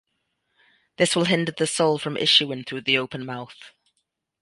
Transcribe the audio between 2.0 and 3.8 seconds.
issuing through the open mouth.